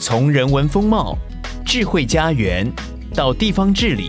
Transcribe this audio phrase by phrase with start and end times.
[0.00, 1.18] 从人文风貌、
[1.66, 2.70] 智慧家园
[3.16, 4.08] 到地方治理，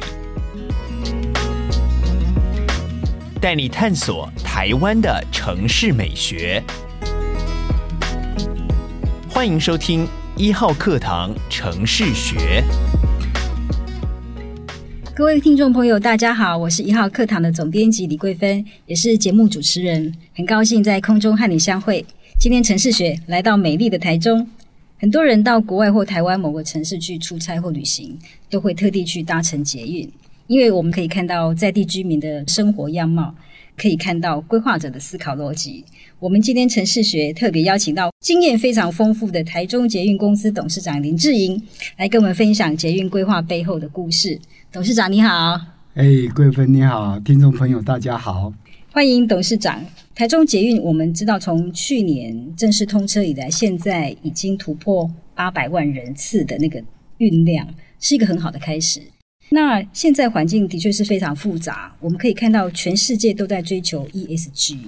[3.41, 6.63] 带你探索台湾的城市美学。
[9.27, 10.07] 欢迎收听
[10.37, 12.63] 一号课堂城市学。
[15.15, 22.05] 各位听众朋友，大家好，我是一号课堂的总编辑李桂芬，也是节目主持人，很高兴在空中和你相会。
[22.39, 24.47] 今天城市学来到美丽的台中。
[25.01, 30.11] 很多人到国外或台湾某个城市去出差或旅行，都会特地去搭乘捷运，
[30.47, 33.33] 因为我们可以看到在地居民的生活样貌，
[33.77, 35.85] 可以看到规划者的思考逻辑。
[36.19, 41.61] 我们今天城市学特别邀请到经验非常丰富的台中捷运公司董事长林志英，
[41.95, 44.37] 来跟我们分享捷运规划背后的故事。
[44.69, 45.57] 董事长你好，
[45.93, 46.05] 哎，
[46.35, 48.53] 桂芬你好，听众朋友大家好。
[48.91, 49.81] 欢迎董事长。
[50.19, 56.83] 台中捷运，我们知道从去年正式通车以来，现在已经突破八百万人次的那个
[57.19, 57.65] 运量，
[58.01, 59.01] 是一个很好的开始。
[59.51, 64.79] 那现在环境的确是非常复杂，我们可以看到全世界都在追求 ESG，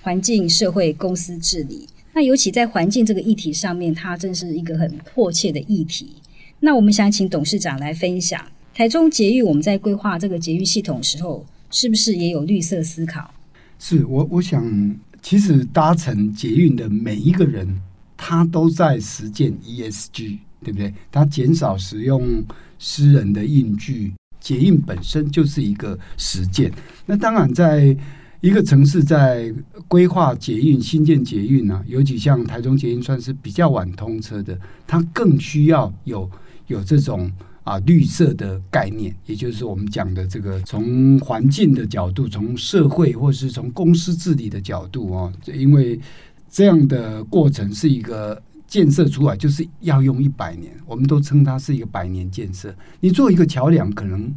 [0.00, 1.86] 环境、社会、公司治理。
[2.14, 6.14] 那尤其在环境这个议题上面，它真是一个很迫切的议题。
[6.60, 8.42] 那我们想请董事长来分享，
[8.72, 13.34] 台中捷运我们在规划这个捷运系统的时候，是不是也有绿色思考？
[13.78, 17.80] 是我，我想，其实搭乘捷运的每一个人，
[18.16, 20.92] 他都在实践 ESG，对不对？
[21.12, 22.44] 他减少使用
[22.78, 26.72] 私人的印具，捷运本身就是一个实践。
[27.06, 27.96] 那当然，在
[28.40, 29.54] 一个城市在
[29.86, 36.28] 规划捷运、新建捷运呢、啊，尤其像台中捷运算是比较晚通车的，它更需要有
[36.66, 37.30] 有这种。
[37.68, 46.00] 啊，绿色的概念，也就是我们讲的这个，从环境的角度，从社会或是从公司治理的角度哦，因为
[46.48, 52.74] 这样的过程是一个建设出来，就是要用一百年，我们都称它是一个百年建设。
[53.00, 54.34] 你做一个桥梁，可能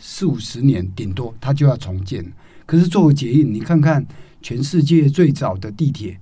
[0.00, 2.24] 四五十年顶多它就要重建，
[2.66, 4.04] 可是作为捷运，你看看
[4.40, 6.18] 全世界最早的地铁。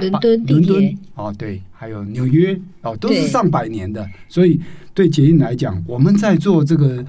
[0.00, 4.04] 伦敦，伦敦哦，对，还有纽约哦，都是上百年的。
[4.28, 4.60] 所以
[4.94, 7.04] 对捷运来讲，我们在做这个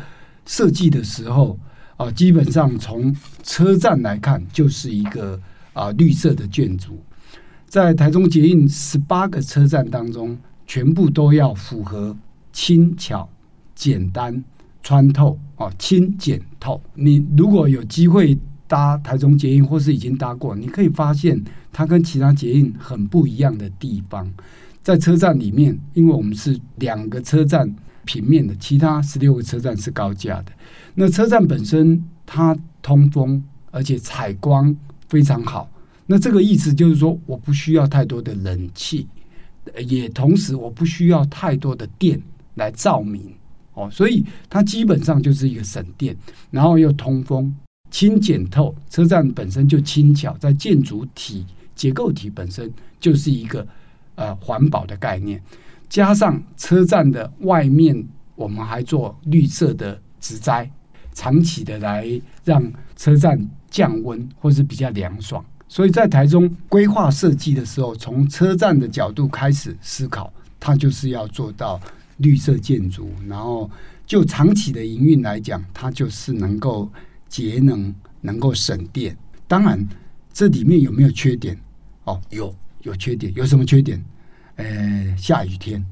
[0.45, 1.57] 设计的时候
[1.95, 5.39] 啊，基本上从车站来看，就是一个
[5.73, 6.99] 啊绿色的建筑。
[7.67, 12.17] 在台中捷运十八个车站当中，全部都要符合
[12.51, 13.29] 轻巧、
[13.73, 14.43] 简单、
[14.81, 16.81] 穿透啊，轻简透。
[16.95, 18.37] 你如果有机会。
[18.67, 21.39] 搭台中捷运或是已经搭过，你可以发现
[21.71, 24.27] 它跟其他捷运很不一样的地方。
[24.85, 30.51] 在车站里面，因为我们是两个车站平面的，其他十六个车站是高架的。
[30.93, 34.77] 那车站本身它通风，而且采光
[35.09, 35.67] 非常好。
[36.05, 39.07] 那这个意思就是说，我不需要太多的冷气，
[39.87, 42.21] 也同时我不需要太多的电
[42.53, 43.33] 来照明
[43.73, 46.15] 哦，所以它基本上就是一个省电，
[46.51, 47.51] 然后又通风。
[47.89, 53.67] 轻简透，车站本身就轻巧，在建筑体结构体本身就是一个
[54.15, 55.41] 呃环保的概念，
[55.87, 60.69] 加上车站的外面，我们还做绿色的植栽，
[61.13, 62.09] 长期的来
[62.43, 63.39] 让车站
[63.69, 65.43] 降温或是比较凉爽。
[65.67, 71.79] 所以在台中规划设计的时候，从车站的角度开始思考，它就是要做到
[72.17, 73.69] 绿色建筑，然后
[74.05, 76.89] 就长期的营运来讲，它就是能够。
[77.27, 79.85] 节能能够省电，当然
[80.31, 81.57] 这里面有没有缺点？
[82.05, 82.55] 哦，有
[82.85, 84.01] 有缺点，有什么缺点？
[84.55, 85.85] 呃，下雨天，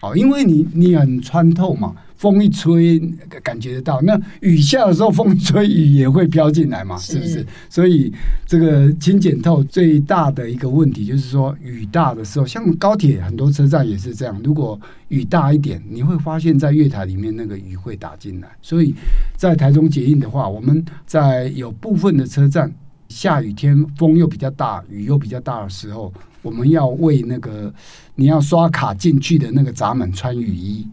[0.00, 2.98] 哦，因为你你很穿透嘛，风一吹
[3.40, 4.00] 感觉得到。
[4.00, 7.46] 那雨下的时候，风一吹雨也会飘进来嘛，是不是？
[7.68, 8.12] 所以
[8.46, 14.76] 这个轻简透最大的一个问题就是说，雨大的时候，像高铁很多车站也是这样，如果
[15.06, 18.48] 雨大一点，你会发现在月台里面那个雨会打进来。
[18.60, 18.92] 所以
[19.36, 22.72] 在台中捷运的话，我们在有部分的车站
[23.08, 26.12] 下雨天风又比较大，雨又比较大的时候。
[26.42, 27.72] 我们要为那个
[28.14, 30.86] 你要刷卡进去的那个闸门穿雨衣，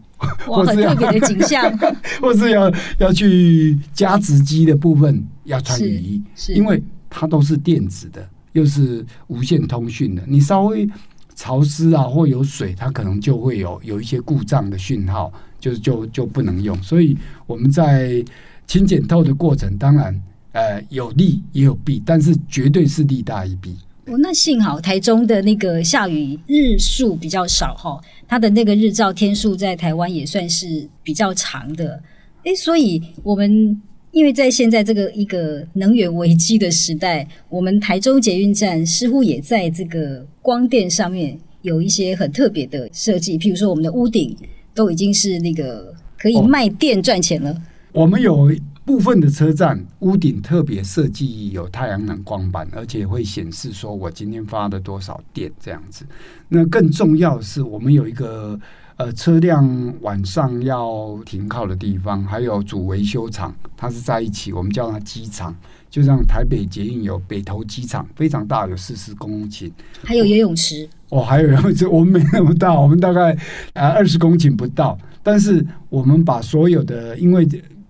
[0.46, 1.70] 哇，很特别的景象。
[2.20, 6.22] 或是要要去加值机的部分要穿雨衣，
[6.54, 10.22] 因为它都是电子的，又是无线通讯的。
[10.26, 10.88] 你稍微
[11.34, 16.76] 潮湿啊，或有水，它可能就会有有一些故障的讯号，就就就不能用。
[16.82, 17.16] 所以
[17.46, 18.22] 我们在
[18.66, 20.20] 清检透的过程，当然
[20.52, 23.76] 呃有利也有弊，但是绝对是利大于弊。
[24.10, 32.02] 哦，那幸好台中的那个下雨日数比较少哈，它的那个日照天数在台湾也算是比较长的。
[32.44, 33.80] 诶，所以我们
[34.12, 44.34] 因为在现在这个一个能源危机的时代，我们台中捷运站似乎也在这个光电上面有一些很特别的设计，譬如说我们的屋顶
[44.74, 47.50] 都已经是那个可以卖电赚钱了。
[47.92, 48.50] 哦，我们有
[48.88, 56.06] 部分的车站屋顶特别设计有太阳能光板，而且会显示说我今天发了多少电这样子。
[56.48, 58.58] 那更重要的是，我们有一个。
[58.96, 65.54] 呃，车辆晚上要停靠的地方，还有主维修厂，它是在一起，我们叫它机场。
[65.88, 69.70] 就像台北捷运有北投机场，非常大，有四十公顷，
[70.02, 70.88] 还有游泳池。
[71.10, 73.38] 哦，还有游泳池，我们没那么大，我们大概
[73.74, 74.98] 呃二十公顷不到。
[75.22, 77.46] 但是我们把所有的，因为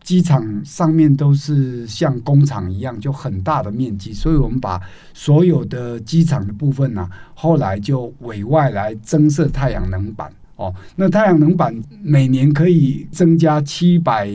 [0.09, 4.81] 机场上面都是像工厂一样，就很大的面积，所以我们把
[5.13, 10.33] 所有的机场的部分呢、后来就委外来增设太阳能板。
[10.57, 14.27] 哦，那太阳能板每年可以增加七百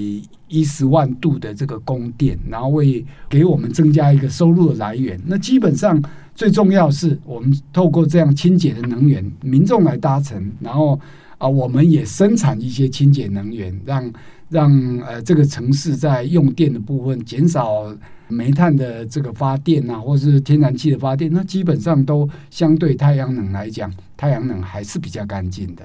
[0.48, 5.20] 一十万度的这个供电，然后为给我们增加一个收入的来源。
[5.26, 6.00] 那基本上
[6.36, 11.00] 最重要是我们透过这样清洁的能源，民众来搭乘，然后
[11.40, 14.14] 啊，我们也生产一些清洁能源，让
[14.54, 17.94] 让呃这个城市在用电的部分减少
[18.28, 25.84] 煤炭的这个发电啊，或是天然气的发电，那基本上都相对太阳能来讲，太阳能还是比较干净的。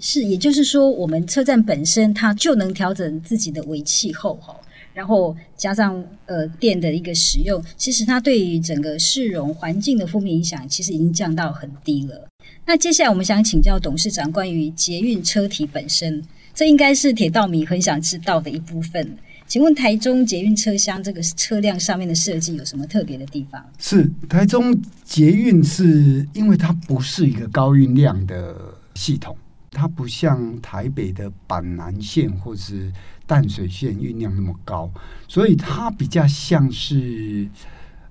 [0.00, 4.56] 是，也就是说，我们车站本身它就能调整自己的微气候哈，
[4.94, 12.26] 然后加上呃电的一个使用，其实它对于整个市容环境的负面影响，其实已经降到很低了。
[12.66, 16.22] 那接下来我们想请教董事长关于捷运车体本身，
[16.54, 19.16] 这应该是铁道迷很想知道的一部分。
[19.46, 23.62] 请问台中捷运车厢这个车辆上面的设计有什么特别的地方？
[23.78, 24.74] 是台中
[25.04, 28.56] 捷运是因为它不是一个高运量的
[28.94, 29.36] 系统。
[29.76, 32.92] 它不像台北的板南线或是
[33.26, 34.88] 淡水线运量那么高，
[35.26, 37.48] 所以它比较像是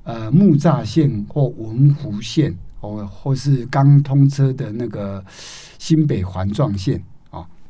[0.03, 5.23] 呃木栅线或文湖线，或或是刚通车的那个
[5.79, 7.01] 新北环状线，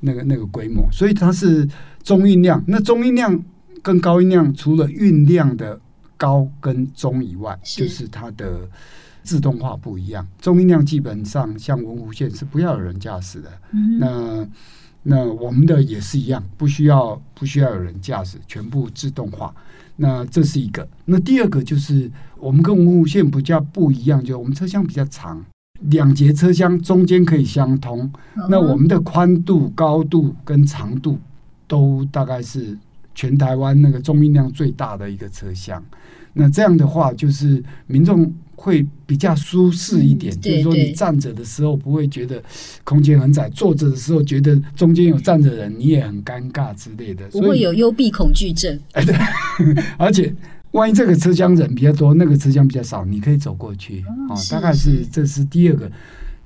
[0.04, 1.68] 那个那个规模，所以它是
[2.04, 2.64] 中运量。
[2.68, 3.44] 那中运量
[3.82, 5.80] 跟高运量，除了运量的
[6.18, 8.70] 高跟中以外，是就是它的。
[9.26, 13.50] 自动化不一样，中运量基本上像文湖线是不要有人驾驶的。
[13.72, 14.48] 嗯、那
[15.02, 19.56] 那我们的也是一样，不需要不需要有人驾驶，全部自动化。
[19.96, 20.86] 那这是一个。
[21.06, 25.42] 那第二个就是我们跟文湖线比较不一样，就我们车厢比较长，
[25.90, 28.12] 两节车厢中间可以相通。
[28.36, 31.18] 嗯、那我们的宽度、高度跟长度
[31.68, 32.78] 都大概是
[33.16, 35.84] 全台湾那个中运量最大的一个车厢。
[36.34, 38.34] 那这样的话，就是民众。
[38.56, 42.42] 会比较舒适一点，嗯、就是说你站着的时候不会觉得
[42.86, 48.80] 空间很窄，坐着的时候觉得中间有站着人，你也很尴尬之类的，不会有幽闭恐惧症。
[48.94, 49.14] 哎，对，
[49.98, 50.34] 而且
[50.74, 54.04] 万一这个车厢人比较多，那个车厢比较少，你可以走过去。
[54.30, 55.92] 哦，大概是这是第二个，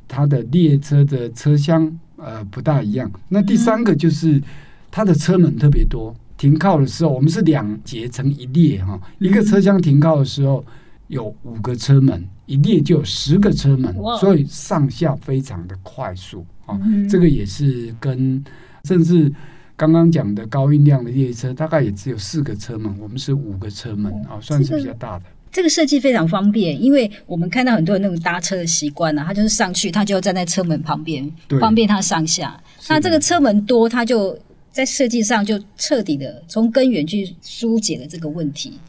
[0.07, 3.11] 它的列车的车厢呃不大一样。
[3.27, 4.41] 那第三个就是
[4.89, 10.63] 它的车门特别多，停靠的时候我们是两节成一列哈，一个车厢停靠的时候。
[11.09, 16.77] 有五个车门，一列就有十个车门，所以上下非常的快速啊。
[17.09, 18.43] 这个也是跟
[18.83, 19.31] 甚至
[19.77, 25.25] 刚刚讲的高运量的列车，大概也只有四个车门，我们是五个车门啊，算是比较大的。
[25.51, 32.59] 这个设计非常方便，因为我们看到很多人那种搭车的习惯呢，他就是上去，他就要站在车门旁边，对方便他上下。
[32.89, 34.37] 那这个车门多，他就
[34.71, 38.79] 在设计上就彻底的从根源去疏解了这个问题。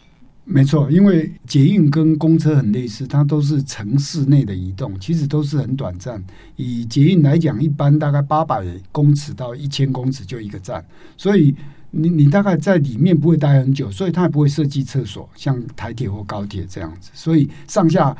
[0.50, 6.24] 没错，因为捷运跟公车很类似，它都是城市内的移动，其实都是很短暂。
[6.56, 10.82] 以捷运来讲，一般大概八百公尺到一千公尺就一个站，
[11.18, 11.54] 所以
[11.90, 17.10] 你你大概在里面不会待很久，所以它也不会设计厕所，像台铁或高铁这样子。
[17.12, 18.16] 所以上下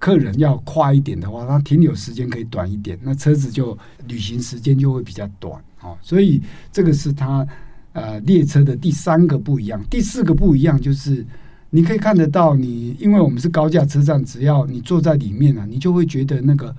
[0.00, 5.94] 客人要快一点的话，它停留时间可以短一点，那车子就旅行时间就会比较短啊。
[6.02, 6.42] 所以
[6.72, 7.46] 这个是它
[7.92, 11.24] 呃列车的第三个不一样，第四个不一样就是。
[11.70, 16.74] 你可以看得到，你因为我们是高架车站，只要你坐在里面啊，你就会觉得那个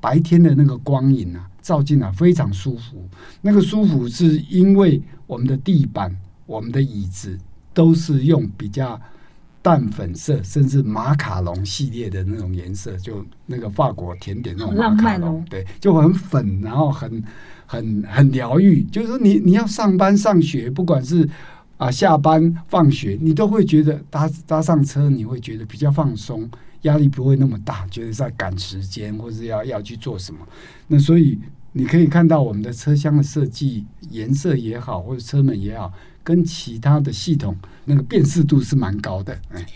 [0.00, 3.08] 白天的那个光影啊，照进来非常舒服。
[3.40, 7.38] 那个舒服是因为我们的地板、我们的椅子
[7.72, 9.00] 都是用比较
[9.62, 17.24] 淡粉色，甚至马卡龙系列的那种颜色，就那个法国甜点那种马卡龙，哦、对，就很粉，然后很
[17.64, 18.82] 很很疗愈。
[18.84, 21.26] 就是说你你要上班上学，不管是。
[21.76, 26.48] 啊，下班放学你都会觉得搭搭上车，你会觉得比较放松，
[26.82, 30.38] 压力不会那么大，觉得在赶时间或者要要去做什么。
[30.86, 31.38] 那所以
[31.72, 39.36] 你可以看到我们的车厢的设计，颜色也好，或者车门也好，跟其他的系统那个辨识度是蛮高的。
[39.50, 39.66] 哎，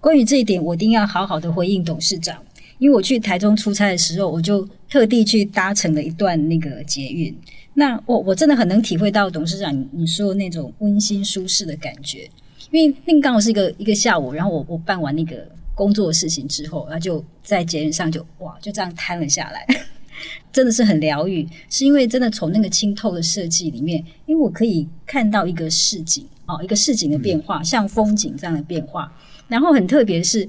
[0.00, 2.42] 关于这一点，我一定要好好的回应董事长。
[2.78, 7.34] 因为我去台中出差的时候，我就特地去搭乘了一段那个捷运。
[7.74, 12.30] 那我我真的很能体会到董事长你说的那种温馨舒适的感觉，
[12.70, 19.66] 因为那刚好是一个一个下午，然后我我办完那个工作的事情之后，然后就在捷运上就哇就这样瘫了下来，
[20.52, 21.48] 真的是很疗愈。
[21.68, 29.12] 是因为真的从那个清透的设计里面，因为我可以看到一个市景哦，一个市景的变化，像风景这样的变化。
[29.48, 30.48] 然后很特别是，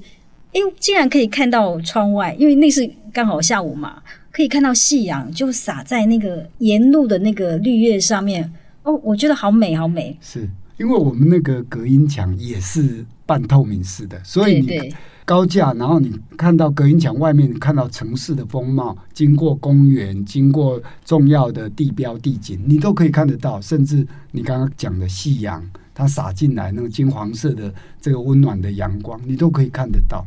[0.56, 4.02] 因为竟然可以看到窗外，因为那是刚好下午嘛。
[4.32, 10.14] 可以看到夕阳就洒在那个沿路的那个绿叶上面哦，我觉得好美好美。
[10.20, 10.46] 是
[10.76, 14.94] 因为我们那个隔音墙也是半透明式的，所以你
[15.24, 23.58] 高架，然后你看到隔音墙外面看到城市的风貌，经过公园，经过重要的地标地景，你都可以看得到。
[23.62, 27.72] 甚至你刚刚讲的夕阳，它洒进来那个金黄色的
[28.02, 30.26] 这个温暖的阳光，你都可以看得到。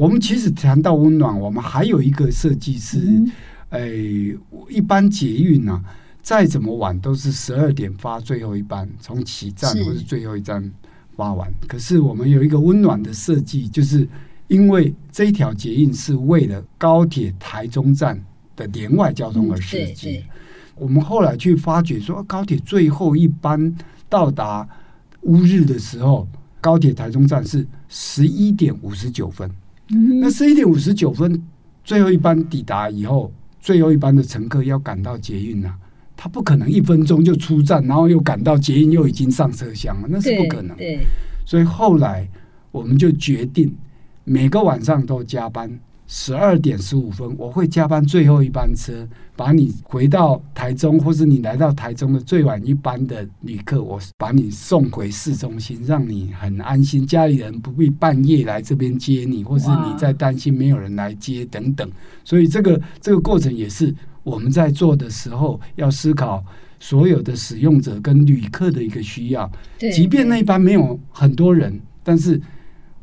[0.00, 3.22] 我们其实谈到温暖，我们还有一个设计是，
[3.68, 4.34] 诶、
[4.70, 5.84] 一般捷运呢、啊，
[6.22, 10.72] 再怎么晚都是十二点发最后一班，从起站或是最后一站
[11.14, 11.52] 发完。
[11.68, 14.08] 可是我们有一个温暖的设计，就是
[14.48, 18.18] 因为这一条捷运是为了高铁台中站
[18.56, 20.24] 的连外交通而设计。
[20.76, 23.76] 我们后来去发觉说，高铁最后一班
[24.08, 24.66] 到达
[25.24, 26.26] 乌日的时候，
[26.58, 29.50] 高铁台中站是十一点五十九分。
[30.20, 31.42] 那十一点五十九分，
[31.82, 35.76] 最后一班抵达以后，最后一班的乘客要赶到捷运啊，
[36.16, 40.76] 他不可能一分钟就出站，然后又赶到捷运，又已经上车厢了，那是不可能。
[41.44, 42.28] 所以后来
[42.70, 43.74] 我们就决定
[44.24, 45.80] 每个晚上都加班。
[46.12, 61.88] 十二点十五分，我会加班最后一班车，把你回到台中，或是你来到台中的最晚一班的旅客，我把你送回市中心，让你很安心，家里人不必半夜来这边接你，或是你在担心没有人来接等等。
[62.24, 66.44] 所以这个这个过程也是我们在做的时候要思考
[66.80, 69.48] 所有的使用者跟旅客的一个需要。
[69.78, 72.42] 即便那一班没有很多人，但是。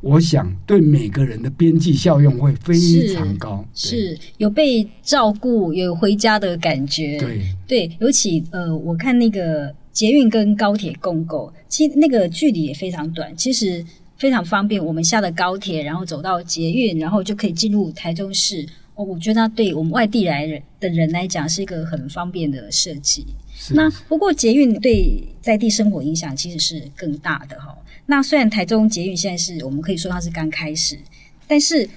[0.02, 7.18] 我想对每个人的边际效用会非常高，是，是有被照顾、有回家的感觉。
[7.18, 13.84] 对对，尤其呃，我看那个捷运跟高铁共构，其实那个距离也非常短，其实
[14.18, 14.84] 非常方便。
[14.84, 18.66] 我们下了高铁，然后走到捷运，然后就可以进入台中市。
[18.98, 23.26] 哦，我觉得它对我们外地来人的人来讲是一个很方便的设计。
[23.72, 27.78] 那不过捷运对在地生活影响其实是更大的哈。
[28.08, 30.98] 那虽然台中捷运现在是我们可以说它是刚开始，
[31.48, 31.88] 但是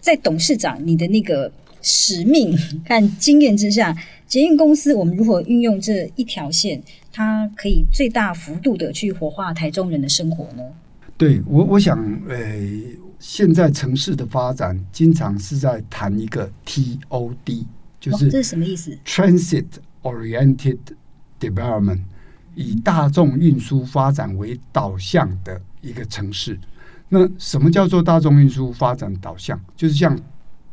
[0.00, 1.50] 在董事长你的那个
[1.80, 3.96] 使命 和经验之下，
[4.26, 10.62] 捷运公司我们如何运用这一条线，它可以最大幅度的去活化台中人的生活呢？
[11.16, 11.98] 对我，我想，
[12.28, 12.36] 呃，
[13.18, 17.64] 现在城市的发展经常是在谈一个 TOD，
[18.00, 19.66] 就是、哦、这是什么意思？Transit
[20.02, 20.78] Oriented
[21.40, 22.00] Development。
[22.54, 26.58] 以大众运输发展为导向的一个城市，
[27.08, 29.60] 那什么叫做大众运输发展导向？
[29.76, 30.18] 就是像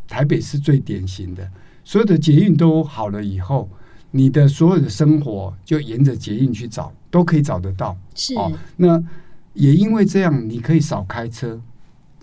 [0.07, 1.47] 台北是最典型的，
[1.83, 3.69] 所有的捷运都好了以后，
[4.09, 7.95] 你的所有的生活就沿着捷运去找，都可以找得到。
[8.15, 8.99] 是哦，那
[9.53, 11.61] 也因为这样，你可以少开车，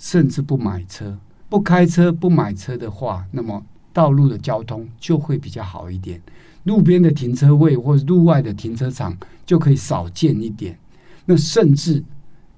[0.03, 1.17] 甚至不买车。
[1.49, 6.21] 不开车、不买车的话，那么道路的交通就会比较好一点。
[6.65, 9.17] 路边的停车位或者路外的停车场
[9.47, 10.77] 就可以少建一点，
[11.25, 12.03] 那甚至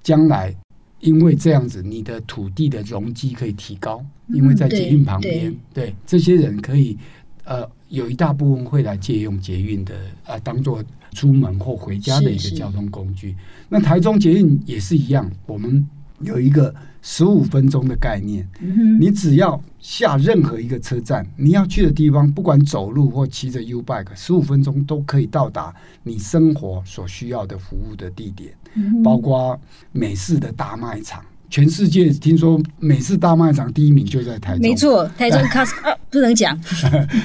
[0.03, 0.55] 将来
[1.01, 6.97] 因为这样子，你的土地的容积可以提高，因为在捷运旁边，对，这些人可以
[7.45, 10.83] 呃有一大部分会来借用捷运的呃当做
[11.13, 13.33] 出门或回家的一个交通工具。
[13.33, 15.87] 是是那台中捷运也是一样，我们
[16.25, 16.75] 有一个。
[17.07, 18.49] 十五分钟的概念，
[18.99, 25.71] 你只要下任何一个车站，你要去的地方，不管走路或骑着 U bike，十五分钟都可以到达
[26.03, 28.55] 你生活所需要的服务的地点，
[29.03, 29.61] 包括
[29.93, 31.23] 美式的大卖场。
[31.51, 36.59] 全世界听说美式大卖场第一名就在台中，没错，台中 Costco 不能讲。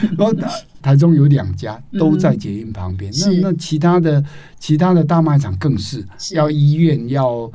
[0.84, 4.22] 台中有两家都在捷运旁边，那那其他的
[4.60, 7.50] 其他的大卖场更是要医院要。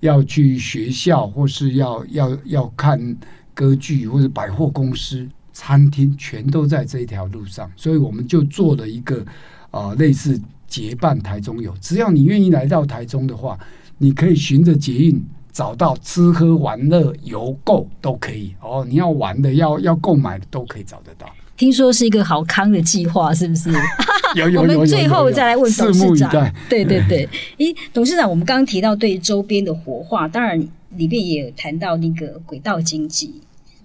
[0.00, 3.16] 要去学校，或是要要要看
[3.54, 7.70] 歌剧，或者百货公司、餐厅，全都在这一条路上。
[7.76, 9.24] 所以我们就做了一个
[9.70, 11.74] 啊、类似结伴台中游。
[11.80, 13.58] 只要你愿意来到台中的话，
[13.98, 18.86] 你可以循着捷运找到吃喝玩乐游购都可以哦。
[18.88, 21.26] 你要玩的，要要购买的，都可以找得到。
[21.58, 23.68] 听说是一个好康的计划，是不是？
[24.56, 26.30] 我们最后再来问董事长。
[26.68, 30.58] 对对对，咦，董事长，我们刚刚提到对周边的活化，当然
[30.96, 33.42] 里面也有谈到那个轨道经济。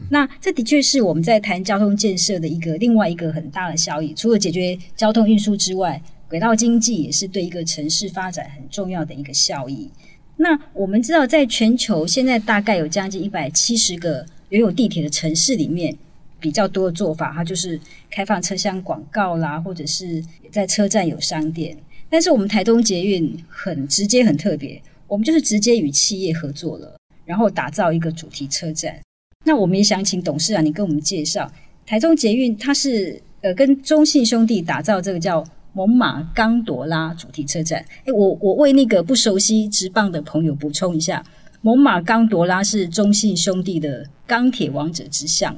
[0.10, 4.13] 那这的确是我们在谈交通建设的一个另外一个很大的效益。
[4.13, 6.00] 除了解决交通运输之外，
[6.30, 9.89] 轨道经济也是对一个城市发展很重要的一个效益。
[10.38, 15.96] 那我们知道，在全球现在大概有将近一百七十个拥有地铁的城市里面，
[16.44, 17.80] 比较多的做法，它就是
[18.12, 20.22] 开放车厢广告啦，或者是
[20.52, 21.78] 在车站有商店。
[22.10, 29.00] 但是我们台东捷运很直接、很特别，我们就是直接与企业合作了，然后打造一个主题车站。
[29.46, 31.50] 那我们也想请董事长，你跟我们介绍
[31.86, 37.84] 台中捷运，它是呃跟中信兄弟打造这个叫猛犸刚朵拉主题车站。
[38.04, 41.24] 诶，我我为那个不熟悉职棒的朋友补充一下，
[41.62, 45.56] 猛犸刚朵拉是中信兄弟的钢铁王者之象。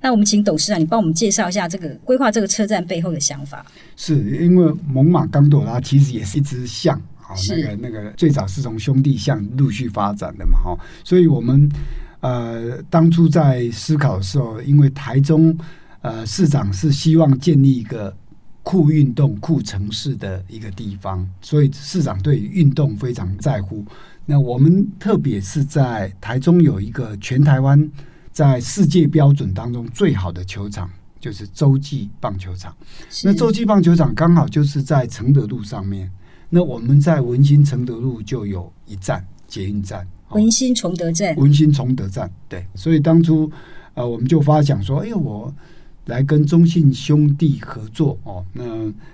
[0.00, 3.64] 那我们请董事长，你帮我们介绍一下这个规划这个车站背后的想法。
[3.96, 11.70] 是因为猛犸刚朵拉其实也是一只象，好，那个那个最早是从兄弟象陆续发展的嘛，哈，所以我们。
[12.22, 15.56] 呃，当初在思考的时候，因为台中
[16.02, 18.14] 呃市长是希望建立一个
[18.62, 23.82] 酷运动、酷城市的一个地方，所以市长对于运动非常在乎。
[24.26, 27.90] 那我们特别是在台中有一个全台湾
[28.32, 32.74] 在世界标准当中最好的球场，就是洲际棒球场。
[33.24, 36.10] 那洲际棒球场刚好就是在承德路上面。
[36.48, 40.06] 那我们在文心承德路就有一站捷运站。
[40.30, 43.50] 文心崇德站，文心崇德站，对，所以当初
[43.94, 45.52] 呃，我们就发想说，哎呦，我
[46.06, 48.64] 来跟中信兄弟合作哦，那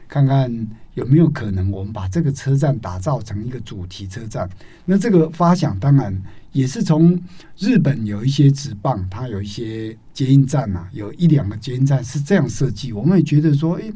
[0.09, 4.49] 看看有没有可能，我们把这个车站打造成一个主题车站。
[4.85, 6.23] 那这个发想当然
[6.57, 7.21] 也是从
[7.59, 12.93] 日本有一些直棒，它有一些捷运站呐、啊，有一两个捷运站是这样设计。
[12.93, 13.93] 我们也觉得说，哎，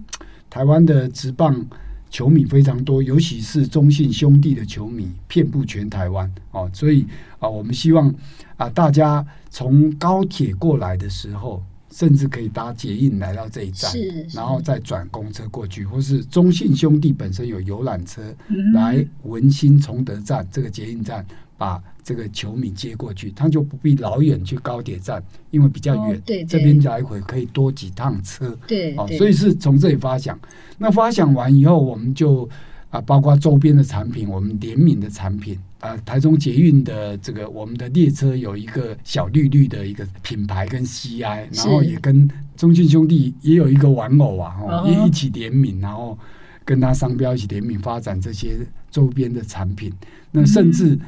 [0.48, 1.66] 台湾的直棒。
[2.12, 7.06] 球迷非常多，尤其是中信兄弟的球迷遍布全台湾哦，所以
[7.38, 8.12] 啊，我们希望
[8.56, 11.62] 啊，大家从高铁过来的时候，
[11.92, 13.92] 甚至可以搭捷运来到这一站，
[14.34, 18.20] 然后再转公车过去，或是中信兄弟本身有游览车
[18.74, 21.24] 来文心崇德站这个捷运站。
[21.60, 26.16] 把这个球迷接过去，他就不必老远去高铁站，因为比较远。
[26.16, 28.58] 哦、对，对，这边来回可以多几趟车。
[28.66, 30.40] 对，哦，所以是从这里发想。
[30.78, 32.48] 那发想完以后，我们就
[32.88, 46.18] 啊，包括周边的产品，我们联名的产品啊，台中捷运的这个我们的列车有一个小绿绿的一个品牌跟 CI，然后也跟中信兄弟也有一个玩偶啊，哦，也一起联名，然后
[46.64, 49.92] 跟他商标一起联名发展这些周边的产品。
[50.30, 50.94] 那甚至。
[50.94, 51.00] 嗯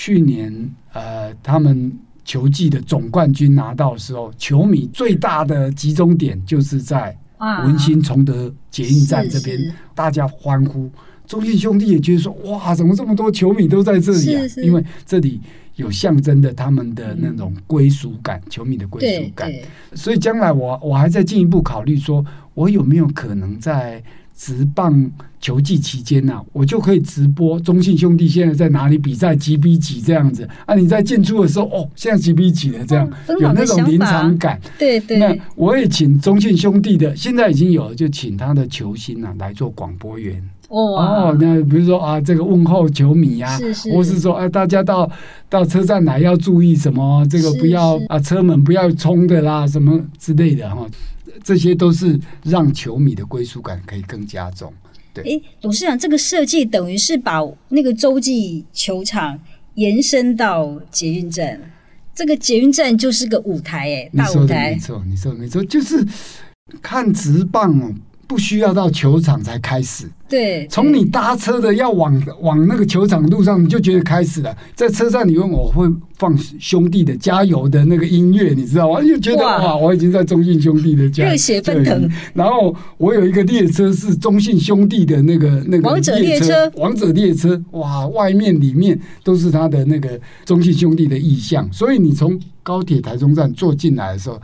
[0.00, 1.92] 去年，呃，他们
[2.24, 7.18] 球季的总冠军拿到的时候，球迷最大的集中点就是在
[7.64, 10.88] 文心崇德捷运站这边，大家欢呼。
[11.26, 14.44] 中信兄弟也觉得说，哇，怎么这么多球迷都在这里啊？
[14.62, 15.40] 因为这里
[15.74, 19.52] 有象征的他们的那种归属感，球迷的归属感。
[19.94, 24.00] 所以将来我我还在进一步考虑说，我有没有可能在。
[24.38, 30.76] 职棒球季期间呐、啊，我就可以直播中信兄弟现在在哪里比赛，几比几这样子啊？
[30.76, 32.86] 你在进出的时候，哦，现在几比几了？
[32.86, 34.60] 这样、嗯、有那种临场感。
[34.78, 35.18] 对对。
[35.18, 40.40] 那我也请中信兄弟的，现在已经有了，就请他的球星啊来做广播员。
[40.68, 41.36] 哦。
[41.40, 45.10] 那比如说啊，这个问候球迷啊，是是或是说，哎、啊，大家到
[45.48, 47.26] 到车站来要注意什么？
[47.28, 50.86] 这个不要啊，车门不要冲的啦，什么之类的哈。
[51.48, 54.70] 这些都是让球迷的归属感可以更加重。
[55.14, 59.40] 对，诶，董事长，这个设计等于是把那个洲际球场
[59.72, 61.58] 延伸到捷运站，
[62.14, 64.72] 这个捷运站就是个舞台，哎，大舞台。
[64.72, 66.06] 没错，你说的没错，就是
[66.82, 67.94] 看直棒哦。
[68.28, 74.54] 不需要到球场才开始，对，从你搭车的要往往那个球场路上，你就觉得开始了。
[74.74, 75.88] 在车站里面，我会
[76.18, 79.00] 放兄弟的加油的那个音乐，你知道吗？
[79.00, 82.06] 就觉得哇，哇，我已经在中信兄弟的家，热血沸腾。
[82.34, 91.66] 然后我有一个列车是中信兄弟的那个那个王者列车，王者列车，哇，外面里面都是他的那个中信兄弟的意象。
[91.72, 94.38] 所以你从高铁台中站坐进来的时候。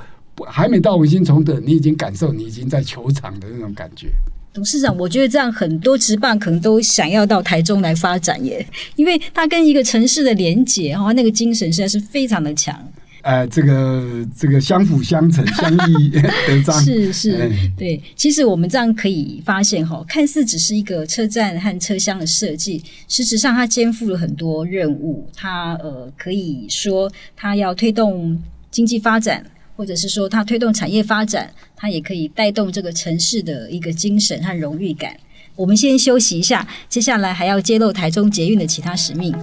[0.47, 4.09] 还没到文心崇德，你已经感受你已经在球场的那种感觉。
[4.53, 12.79] 董事长，我觉得这样很多职棒可能都想要到台中来发展耶，因为它跟一个城市的连结哈，那个精神实在是非常的强。
[13.23, 16.11] 呃，这个这个相辅相成，相依
[16.47, 16.79] 得彰。
[16.85, 18.01] 是是，嗯、 对。
[18.15, 25.27] 其实我们这样可以发现哈，看似只是一个车站和车厢的设计，实质上它肩负了很多任务。
[25.35, 28.39] 它呃，可以说它要推动
[28.71, 29.45] 经济发展。
[29.77, 35.17] 或者是说，它推动产业发展，它也可以带动这个城市的一个精神和荣誉感。
[35.57, 39.35] 我们先休息一下，接下来还要揭露台中捷运的其他使命。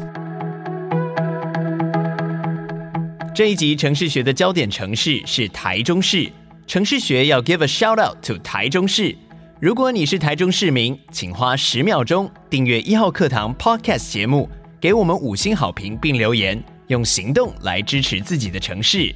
[3.34, 6.30] 这一集城市学的焦点城市是台中市，
[6.67, 9.15] 城市学要 give a shout out to 台中市。
[9.60, 14.50] 如果你是台中市民，请花十秒钟订阅一号课堂 Podcast 节目，
[14.82, 19.15] 给我们五星好评并留言，用行动来支持自己的城市。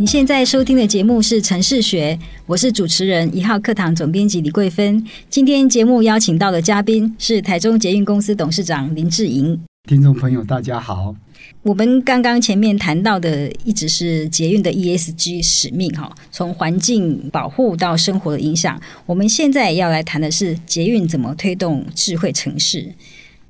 [0.00, 5.06] 你现在收听的节目是《城市学》，我是主持人一号课堂总编辑李桂芬。
[5.28, 9.60] 今天节目邀请到的嘉宾是台中捷运公司董事长林志颖。
[9.86, 11.14] 听众朋友，大家好。
[11.60, 18.80] 我们刚刚前面谈到的一直是捷运的 ESG 使命，哈，从环境保护到生活的影响。
[19.04, 22.90] 我们现在要来谈的是捷运怎么推动智慧城市。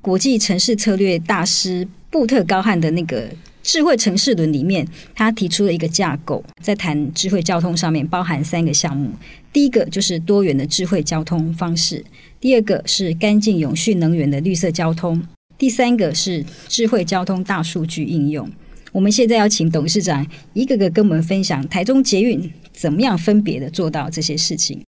[0.01, 3.29] 国际城市策略大师布特高汉的那个。
[3.63, 9.11] 智慧城市论里面，他提出了一个架构，在谈智慧交通上面包含三个项目。
[9.53, 12.03] 第一个就是多元的智慧交通方式，
[12.39, 15.21] 第二个是干净永续能源的绿色交通，
[15.57, 18.49] 第三个是智慧交通大数据应用。
[18.91, 24.81] 我们现在要请董事长一个个跟我们分享台中捷运怎么样分别的做到这些事情。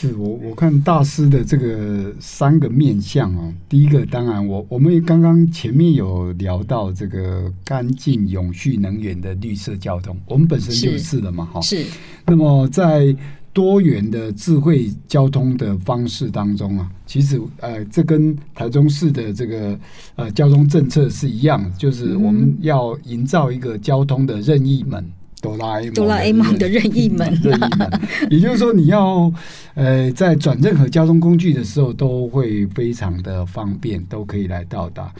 [0.00, 11.60] 是我我看大师的这个三个面向哦，第一个当然我我们刚刚前面有聊到这个干净永续能源的绿色交通，我们本身就是了嘛哈。
[11.62, 11.84] 是。
[12.24, 13.12] 那么在
[13.52, 19.76] 多元的智慧交通的方式当中啊，其实呃，这跟台中市的这个
[20.14, 25.04] 呃交通政策是一样，就是我们要营造一个交通的任意门。
[25.40, 29.32] 哆啦 A 梦，哆啦 A 梦的任意门， 任意门，也就是说，你要
[29.74, 35.12] 呃，在转任何交通工具的时候，都会非常的方便，都可以来到达。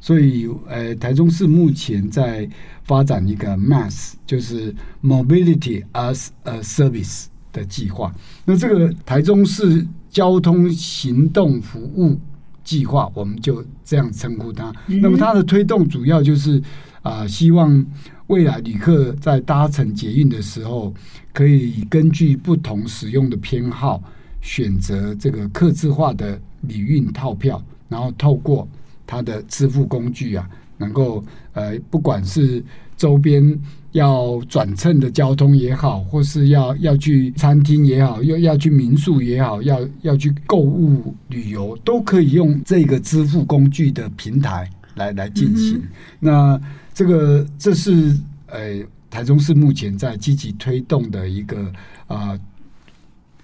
[0.00, 2.48] 所以，呃，台中市目前在
[2.84, 8.14] 发展一个 Mass，就是 Mobility as a Service 的计划。
[8.44, 12.16] 那这个台中市交通行动服务
[12.62, 14.72] 计划，我们就这样称呼它。
[14.86, 16.58] 那么，它的推动主要就是
[17.02, 17.84] 啊、呃，希望。
[18.28, 20.92] 未来旅客在搭乘捷运的时候，
[21.32, 24.02] 可以根据不同使用的偏好，
[24.40, 28.66] 选择这个客制化的旅运套票，然后透过
[29.06, 32.64] 它的支付工具啊，能够呃，不管是
[32.96, 33.58] 周边
[33.92, 45.76] 要转乘的交通也好，或是要要去餐厅也好，要要去民宿也好，要要去购物旅游，都可以用这个支付工具的平台来来进行。
[45.76, 45.88] 嗯、
[46.20, 46.60] 那
[46.94, 48.80] 这个这是呃
[49.10, 51.60] 台中市目前在积极推动的一个
[52.06, 52.40] 啊、呃、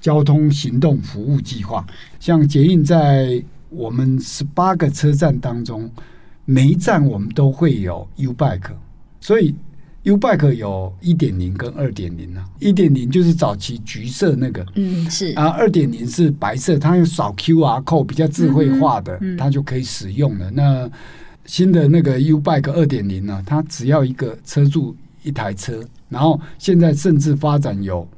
[0.00, 1.84] 交通行动服务计划。
[2.20, 5.90] 像捷运在我们十八个车站当中，
[6.44, 8.72] 每一站我们都会有 U Bike，
[9.20, 9.54] 所以
[10.04, 12.44] U Bike 有一点零跟二点零啊。
[12.58, 20.50] 一点零就是早期橘色那个，嗯是啊，二点零是白色，它有扫 QR code 比较智慧化的，嗯嗯、它就可以使用了。
[20.50, 20.90] 那
[21.46, 28.08] 新的那个 U Bike 二点零呢，它只要一个车主一台车，然后现在甚至发展有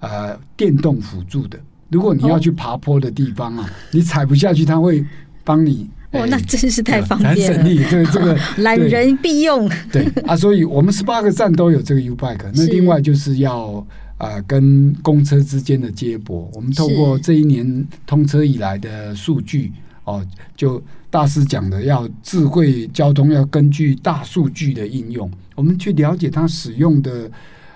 [0.00, 1.58] 呃电动辅助的。
[1.90, 5.04] 如果你要去爬坡的地方啊，哦、你踩不下去，它会
[5.44, 5.88] 帮你。
[6.12, 7.84] 哦，欸、那真是太方便了，很省力。
[7.90, 9.68] 这个这个 懒人必用。
[9.92, 12.50] 对啊，所以我们十八个站都有这个 U Bike。
[12.54, 13.86] 那另外就是要
[14.18, 19.72] 呃跟公车之间的接驳，我们透过这一年通车以来的数据。
[20.04, 20.24] 哦，
[20.56, 20.82] 就
[21.14, 27.30] 大师讲的，要智慧交通，要根据大数据的应用，我们去了解它使用的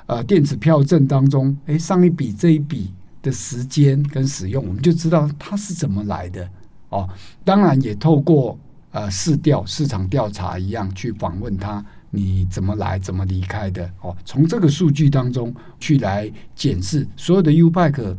[0.07, 6.49] 呃电子票证当中，诶，上一笔这一笔的时间跟使用，我们就知道它是怎么来的。
[6.89, 7.09] 哦，
[7.45, 8.59] 当然也透过
[8.91, 13.89] 呃市调市场调查一样去访问他，你怎么来，怎么离开的？
[14.01, 18.17] 哦，从这个数据当中去来检视所有的 U-Bike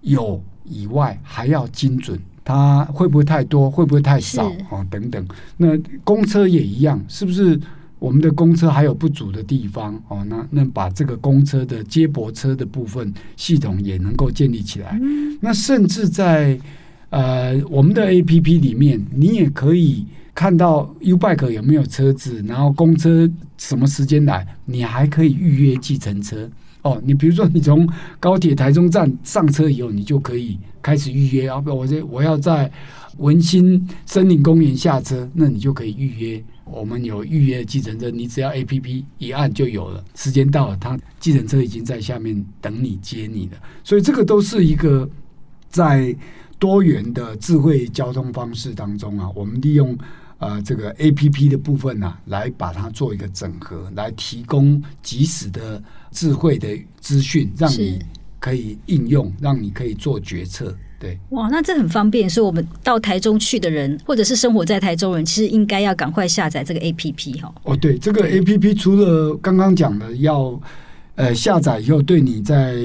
[0.00, 2.18] 有以外，还要精准。
[2.44, 3.70] 它会不会太多？
[3.70, 4.52] 会不会太少？
[4.70, 5.26] 哦，等等。
[5.56, 5.68] 那
[6.04, 7.58] 公车也一样，是不是
[7.98, 9.94] 我们的公车还有不足的地方？
[10.08, 14.98] 哦，那那把这个公车的接驳车的部分系统也能够建立起来。
[15.00, 16.58] 嗯、那甚至在
[17.08, 20.04] 呃我们的 APP 里面，你也可以
[20.34, 26.50] 看到 U-Bike 有没有车子，然后公车什么时间来，你还可以预约计程车。
[26.84, 27.88] 哦，你比如说，你从
[28.20, 31.62] 高铁台中站上车以后，你就可以开始预约啊！
[31.66, 32.70] 我这我要在
[33.16, 36.44] 文心森林公园下车，那你就可以预约。
[36.66, 40.04] 我们有预约计程车，你只要 APP 一按就有了。
[40.14, 43.52] 时间到了，他计程车已经在下面等你接你了。
[43.82, 45.08] 所以这个都是一个
[45.70, 46.14] 在
[46.58, 49.96] 多元的智慧交通方式当中啊，我们利用。
[50.44, 56.68] 呃，这个 A P P 的部分呢、啊，来把它做一个整合，来提供即时的智慧的
[57.00, 57.98] 资讯，让你
[58.38, 62.28] 可以应用，让你可以做决策对，哇，那这很方便。
[62.28, 67.54] 所以我们到台中去的人，或者是生活在台中人，其实应该要赶快下载这个 APP 哈。
[67.62, 70.60] 哦，对，这个 APP 除了刚刚讲的要
[71.14, 72.76] 呃下载以后，对你在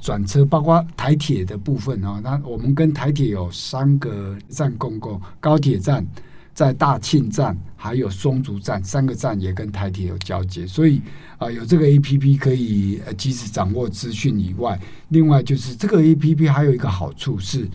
[0.00, 6.06] 转车，包括台铁的部分哦，那我们跟台铁有三个站共构，高铁站。
[6.54, 10.98] 在大庆站还有松竹站三个站也跟台铁有交接，所以
[11.38, 17.66] 啊、呃、有这个 A P P 可以及时掌握资讯以外，另外就是这个 A P P 还有一个好处是，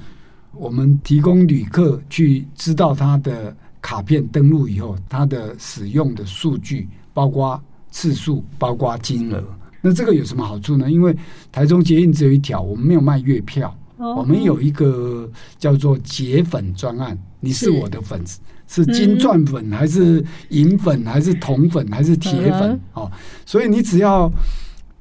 [0.54, 9.44] 我们提供旅客去知道他的卡片登录以后，他的使用的数据，包括次数，包括金额。
[9.82, 10.90] 那这个有什么好处呢？
[10.90, 11.16] 因为
[11.52, 18.40] 台中捷运只有一条，我们没有卖月票，我们有一个叫做捷粉专案，你是我的粉丝。
[18.68, 23.10] 是金钻粉还是银粉还是铜粉还是铁粉哦？
[23.46, 24.32] 所以你只要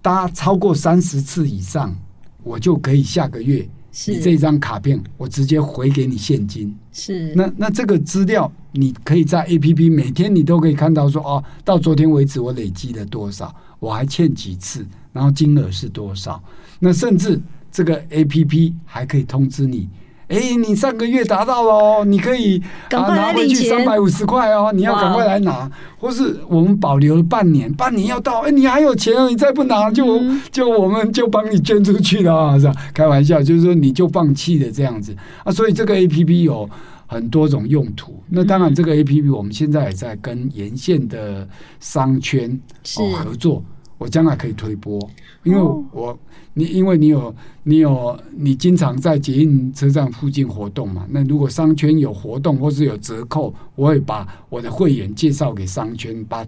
[0.01, 1.95] 搭超过三十次以上，
[2.43, 3.69] 我就可以下个月
[4.07, 6.75] 你这张卡片我直接回给你现金。
[6.93, 16.43] 是那那这个资料你可以在 APP 每天你都可以看到说哦，到昨天为止我累积了多少，我还欠几次，然后金额是多少？
[16.79, 17.41] 那甚至
[17.73, 19.89] 这个 APP 还可以通知你。
[20.29, 22.61] 哎、欸，你上个月达到了哦，你可以
[22.91, 32.75] 啊拿回去三百五十块哦，你要赶快来拿，或是我们保留了半年，半年要到，哎、欸，你还有钱哦，你再不拿就就我们就帮你捐出去了啊，是吧？
[32.93, 35.17] 开玩笑，就是说你就放弃了这样子。
[35.45, 36.69] 啊，所以这个 APP 有
[37.07, 38.21] 很多种用途。
[38.29, 41.47] 那当然，这个 APP 我们现在也在跟沿线的
[41.79, 42.51] 商圈
[42.99, 43.63] 哦合作，
[43.99, 44.99] 我将来可以推播，
[45.45, 45.61] 因为
[45.93, 46.19] 我。
[46.59, 51.07] 你因为你有你有你经常在捷运车站附近活动嘛？
[51.11, 56.47] 那如果商圈有活动或是有折扣，我会把我的会员介绍给商圈，把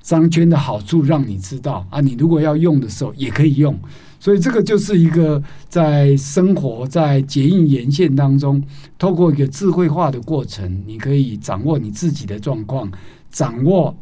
[0.00, 2.00] 商圈的好处让你知道啊。
[2.00, 3.76] 你如果要用的时候也可以用，
[4.20, 8.62] 所以这个就是一个在生活在捷运沿线当中，
[8.96, 12.88] 透过一个智慧化的过程，你可以掌握你自己的状况，
[13.32, 13.92] 掌握。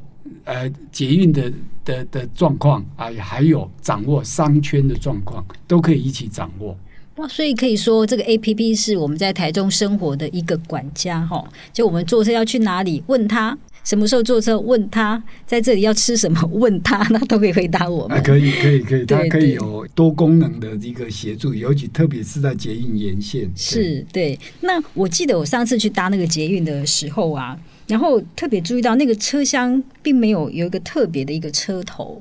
[0.45, 1.53] 呃，捷运的
[1.87, 6.77] 的的状况啊，还有掌握商圈的状况，都可以一起掌握。
[7.17, 11.43] 哇，所以可以说这个 APP 是我们在台中生活的一个管家哈。
[11.73, 18.19] 就我们坐车要去哪里，问他什么时候坐车，问他在这里要吃什么，问他，那都可以回答我们。
[18.19, 23.51] 啊，可以，可以，可以， 它可以有多功能的一个协助，尤其特别是在捷运沿线。
[23.57, 24.39] 是对。
[24.61, 27.59] 那我记得我上次去搭那个捷运的时候啊。
[27.87, 32.21] 然后特别注意到那个车厢并没有有一个特别的一个车头，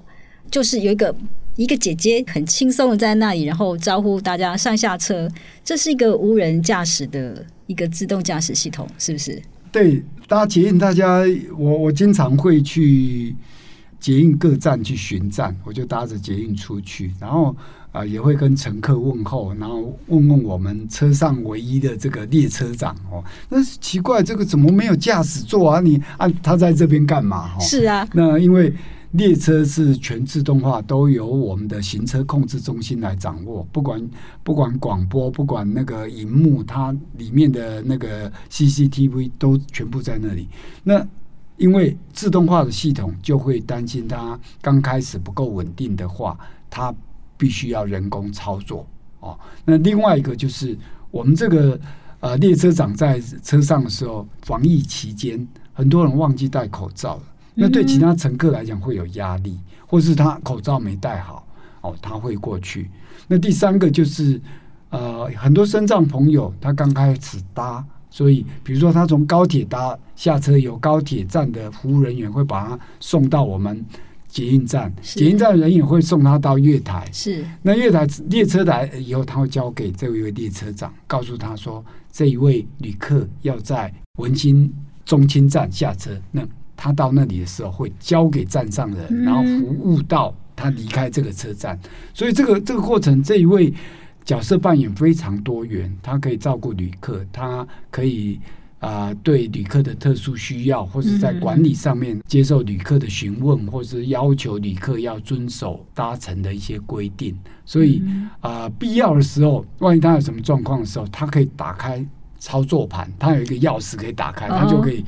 [0.51, 1.15] 就是有一个
[1.56, 5.30] 一个姐姐很轻松的在那里，然后招呼大家上下车。
[5.63, 9.41] 这是一个无人驾驶的一个自动驾驶系统，是不是？
[9.71, 11.23] 对，搭捷运大家，
[11.58, 13.36] 我我经常会去
[13.99, 17.56] 捷运各站去巡站，我就搭着捷运出去，然后。
[17.96, 23.24] 啊，也会跟乘客问候，然后问问我们车上唯一的这个列车长哦。
[23.48, 25.80] 那奇怪，这个怎么没有驾驶座啊？
[25.80, 27.58] 你啊，他在这边干嘛？
[27.62, 28.74] 是啊，那因为
[29.12, 34.10] 列车是全自动化，都由我们的行车控制中心来掌握，不管
[34.44, 40.50] 不管广播，不管那个荧幕，它里面的那个 CCTV 都全部在那里。
[40.84, 41.08] 那
[41.56, 46.38] 因为自动化的系统就会担心它刚开始不够稳定的话，
[46.70, 46.94] 它。
[47.38, 48.86] 必须要人工操作
[49.19, 49.38] 哦。
[49.63, 50.78] 那另外一个就是，
[51.12, 51.80] 我们这个
[52.19, 57.24] 呃列车长在车上的时候，防疫期间，很多人忘记戴口罩了。
[57.54, 61.48] 那对其他乘客来讲会有压力，或是他口罩没戴好
[61.82, 62.89] 哦，他会过去。
[63.28, 64.39] 那第三个就是，
[64.89, 73.84] 呃，很多身障朋友他刚开始搭，所以比如说他从高铁搭下车，有高铁站的服务人员会把他送到我们。
[74.36, 77.08] 捷运站，捷运站人也会送他到月台。
[77.13, 84.69] 是，那月台列车来以后，他会交给这一位列车长，告诉他说，这一位旅客要在文心
[85.06, 86.12] 中清站下车。
[86.34, 86.45] 那
[86.76, 91.80] 他到那里的时候，会交给站上人，嗯、然后服务到他离开这个车站。
[92.13, 93.74] 所以这个这个过程，这一位
[94.26, 98.38] 角色扮演非常多元，他可以照顾旅客，他可以。
[98.80, 107.36] 啊、呃，对旅客的特殊需要，或者在管理上面接受旅客的询问，或是要求旅客要遵守搭乘的一些规定。
[107.66, 108.04] 所以
[108.42, 112.06] 啊、呃，必要的时候，万一他有什么状况的时候，他可以打开
[112.38, 115.00] 操作盘，他有一个钥匙可以打开，他就可以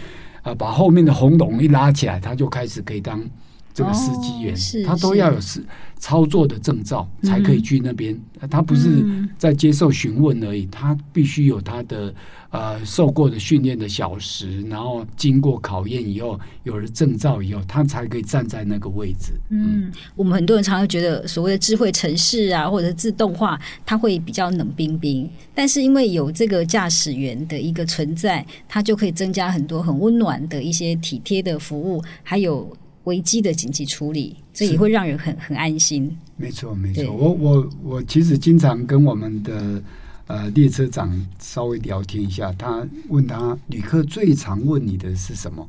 [0.41, 3.21] 啊、呃，把后面的红龙一拉起来，他就开始可以当
[3.77, 5.63] 这个司机员，哦、他都要有是
[5.99, 8.11] 操作的证照才可以去那边。
[8.41, 9.05] 嗯、他不是
[9.37, 12.11] 在接受询问而已，嗯、他必须有他的
[12.49, 19.33] 呃受过的训练的小时，然后经过考验以后，有了证照以后，他才可以站在那个位置。
[19.51, 25.29] 嗯，嗯我们很多人常常觉得所谓的智慧城市啊，或者自动化，它会比较冷冰冰。
[25.53, 32.75] 但是因为有这个驾驶员的一个存在，它就可以增加很多很温暖的一些体贴的服务，还有。
[33.07, 36.15] 危机的紧急处理，这也会让人很很安心。
[36.35, 37.09] 没错，没错。
[37.09, 39.81] 我我我其实经常跟我们的
[40.27, 45.65] 呃列车长稍微聊天一下，他问他旅客最常问你的是什么？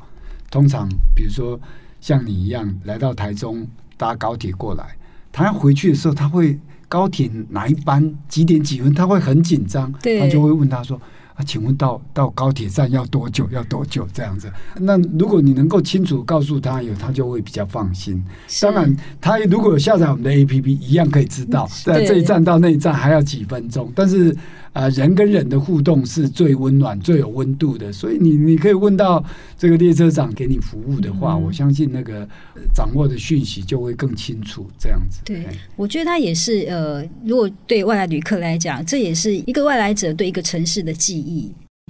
[0.51, 1.59] 通常比如说
[2.01, 3.65] 像你一样来到台中
[3.97, 4.97] 搭高铁过来，
[5.31, 8.93] 他要回去的时候，他会高铁哪一班几点几分？
[8.93, 11.01] 他会很紧张，他就会问他说。
[11.39, 13.49] 啊，请问到到高铁站要多久？
[13.53, 14.51] 要多久这样子？
[14.81, 18.21] 那如果你能够清楚告诉他有，他就会比较放心。
[18.61, 23.91] 当然，他如果有下载我们的 APP，一样可以知道在这一站到那一站还要几分钟。
[23.95, 24.37] 但是。
[24.75, 29.25] 啊、呃，人跟人的互动是最温暖、最有温度的，所以你你可以问到
[29.57, 32.29] 这个列车长给你服务的话，嗯、我相信那个
[32.73, 34.69] 掌握的讯息就会更清楚。
[34.79, 41.28] 这样子，对，我觉得他也是呃，如果对外来旅客来讲，这也是一个外来者对一个城市的记忆，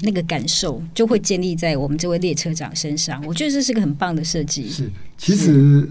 [0.02, 3.24] 那个感受就会建立在我们这位列车长身上。
[3.26, 4.68] 我觉得这是个很棒的设计。
[4.68, 5.90] 是，其实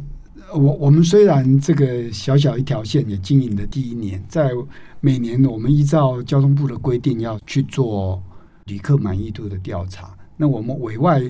[0.54, 4.52] 我我们虽然这个小小一条线也经营的第一年，在。
[5.00, 8.20] 每年我们依照交通部的规定要去做
[8.66, 10.18] 旅客满意度的调查。
[10.36, 11.22] 那我们委外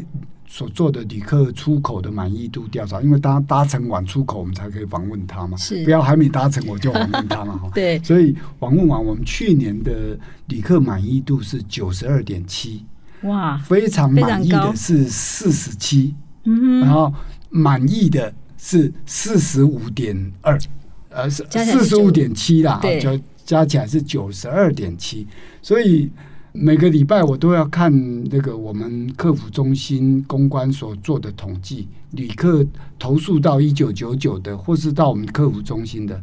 [0.47, 5.55] 所做的旅客出口的满意度调查，因为搭搭乘完出口，我们才可以访问他嘛。
[5.57, 7.69] 是，不要还没搭乘我就访问他嘛。
[7.75, 12.85] 对，所以访问完，我们去年的旅客满意度是九十二点七，
[13.23, 17.13] 哇，非常满意的是四十七，嗯，然后
[17.49, 20.57] 满意的是四十五点二，
[21.09, 23.19] 呃，是四十五点七啦，就。
[23.47, 25.25] 加起来是九十二点七，
[25.61, 26.11] 所以
[26.59, 27.91] 每个礼拜我都要看
[28.29, 32.65] 那个我们客服中心公关所做的统计，旅客
[32.97, 36.19] 投诉到一九九九的，或是到我们客服中心的，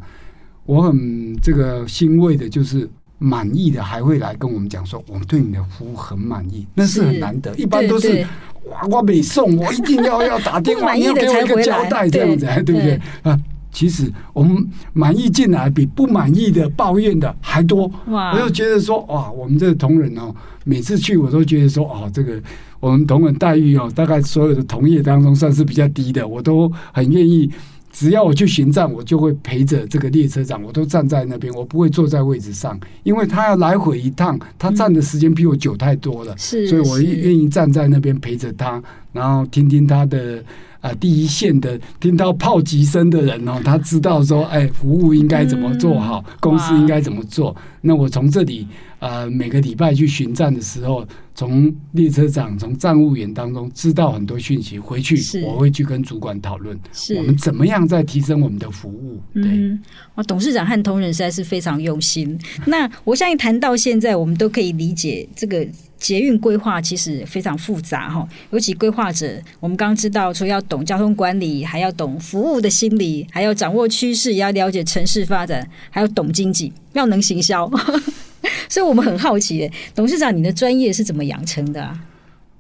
[0.66, 8.26] 我很这个欣慰的，就是满意的还会来跟我们讲说，我们对你的服务很满意，那是很难得，一般都是
[8.70, 13.00] 哇，我没送，我一定要要打电话， 你要给我一个交代，这样子，对，对不对。
[13.22, 13.38] 啊？
[13.74, 20.32] 其实我们满意进来比不满意的抱怨的还多，我就觉得说，哇，我们这个同仁哦，
[20.64, 22.40] 每次去我都觉得说，哦，这个
[22.78, 26.26] 我们同仁待遇哦，大概所有的同业当中算是比较低的。
[26.26, 27.50] 我都很愿意，
[27.92, 38.80] 只要我去巡站，我就会陪着这个列车长，我都站在那边，我不会坐在位置上，因为他要来回一趟，他站的时间比我久太多了，是，所以我愿意站在那边陪着他，
[39.12, 40.44] 然后听听他的。
[40.84, 47.56] 啊，第一线的听到炮击声的人哦，他知道说，哎，服务应该怎么做好，嗯、公司应该怎么做。
[47.80, 48.68] 那我从这里，
[48.98, 56.78] 呃，每个礼拜去巡站的时候，从列车长、从站务员当中知道很多讯息，回去我会去跟主管讨论，
[57.16, 59.18] 我们怎么样在提升我们的服务。
[59.32, 59.80] 对，嗯，
[60.16, 62.38] 哇，董事长和同仁实在是非常用心。
[62.66, 65.66] 那我相信谈到现在，我们都可以理解这个。
[66.04, 77.70] 捷运规划其实非常复杂哈，尤其规划者，我们刚知道说要懂交通管理，还要懂服务的心理，还要掌握趋势，也要了解城市发展，还要懂经济，要能行销。
[78.68, 81.98] 所以我们很好奇，董事长，你的专业是怎么养成的啊？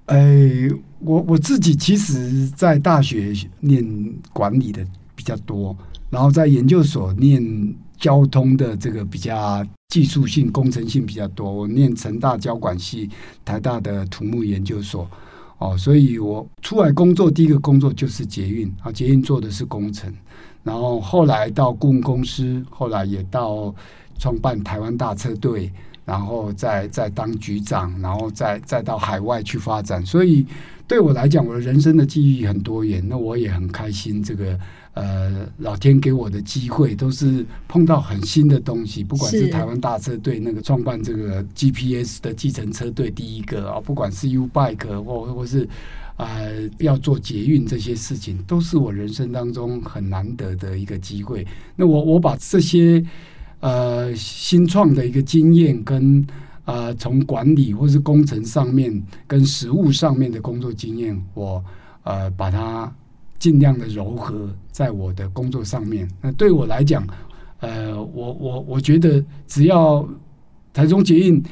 [0.06, 0.16] 哎，
[1.00, 3.84] 我我自己其实，在大学念
[4.32, 4.82] 管理的
[5.14, 5.76] 比较多，
[6.08, 7.74] 然后在研究所念。
[7.98, 11.50] 交通的这个比较技术性、工程性比较多。
[11.52, 13.08] 我念成大交管系、
[13.44, 15.08] 台大的土木研究所，
[15.58, 20.12] 哦，所以我出来工作第一个工作就是捷运啊，捷运做的是工程，
[20.62, 23.74] 然后后来到顾问公司，后来也到
[24.18, 25.72] 创办台湾大车队，
[26.04, 30.04] 然后再再当局长，然后再再到海外去发展。
[30.04, 30.44] 所以
[30.86, 34.58] 对我来讲，我的人生的机遇很多元，那我也很开心这个。
[34.94, 45.68] 呃，老天给我的机会都是碰到很新的东西，不管是台湾大车队那个创办这个 GPS 的计程车队第一个啊，不管是 U Bike 或或是
[46.16, 51.44] 呃要做捷运这些事情，都是我人生当中很难得的一个机会。
[51.74, 53.04] 那我我把这些
[53.58, 56.24] 呃新创的一个经验跟
[56.64, 61.64] 呃从管理或是工程上面跟实务上面的工作经验，我
[62.02, 62.92] 呃把它。
[63.36, 66.08] 尽量的柔和在我的工作上面。
[66.22, 67.06] 那对我来讲，
[67.60, 70.08] 呃，我我我觉得只要
[70.72, 71.42] 台中捷运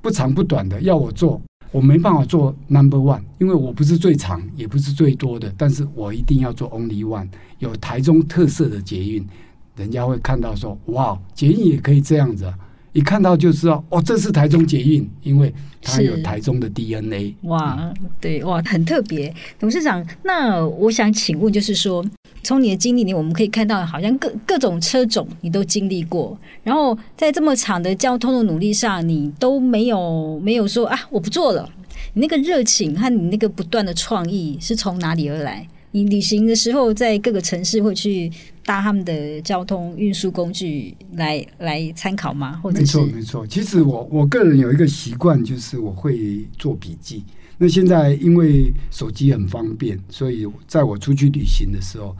[0.00, 1.40] 不长不短的要我做，
[1.72, 7.26] 我没办法做 number one，因为我不是最长，也不是最多的，但是我一定要做 only one，
[7.58, 9.26] 有台中特色的捷运，
[9.74, 12.44] 人家会看到说，哇，捷运也可以这样子。
[12.92, 17.34] 一看到就知道哦，这是台中捷运，因为它有台中的 DNA。
[17.42, 19.32] 哇，对哇，很特别。
[19.58, 22.04] 董事长，那我想请问，就是说，
[22.42, 31.68] 从你的经历里，我们可以看到，好像各各种车种你都经历过，然后在这么长的交通的努力上，你都没有没有说啊，我不做了。
[32.14, 35.68] 你那个热情和你那个不断的创意是从哪里而来？
[35.92, 38.30] 你旅行的时候，在各个城市会去
[38.64, 42.60] 搭他们的交通运输工具来来参考吗？
[42.62, 42.78] 或者？
[42.78, 43.46] 没错，没错。
[43.46, 47.24] 其实我我个人有一个习惯，就是我会做笔记。
[47.58, 52.16] 那现在因为手机很方便，所以在我出去旅行的时候，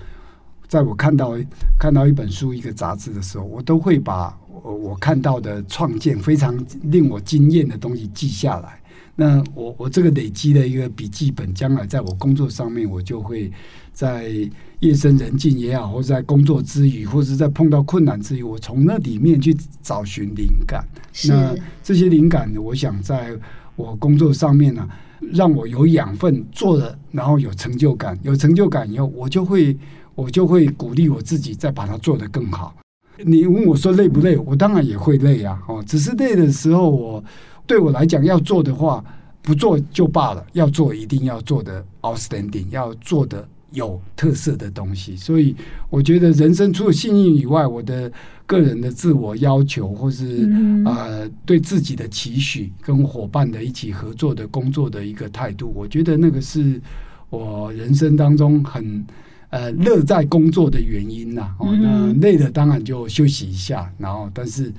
[0.67, 1.39] 在我看到
[1.79, 8.81] 看到一本书、一个杂志的时候，我都会把我我看到的创建非常令我惊艳的东西记下来。
[9.17, 13.53] 那我我这个累积的一个笔记本，将来在我工作上面，我就会
[13.93, 14.31] 在
[14.79, 20.83] 夜深人静也好，或者在工作之余，或者在碰到困难之余，我从那里面去找寻灵感。
[21.29, 23.37] 那这些灵感，我想在
[23.77, 24.89] 我工作上面呢、啊，
[25.33, 28.19] 让我有养分做了，然后有成就感。
[28.23, 29.77] 有成就感以后，我就会
[30.15, 32.75] 我就会鼓励我自己，再把它做得更好。
[33.23, 34.35] 你问我说累不累？
[34.39, 37.23] 我当然也会累啊，哦，只是累的时候我。
[37.71, 39.05] 对我来讲，要做的话，
[39.41, 45.15] 不做就罢了；要做，一定要做的 outstanding，要做的有特色的东西。
[45.17, 45.55] 所以，
[45.89, 48.11] 我觉得人生除了幸运以外，我的
[48.45, 50.51] 个人的自我要求，或是
[50.85, 56.83] 呃对自己的期许，跟伙伴的一起合作的工作的一个态度，我觉得那个是
[57.29, 59.07] 我人生当中很
[59.51, 61.55] 呃乐在工作的原因呐。
[61.61, 64.73] 哦，那累了当然就休息一下，然后，但是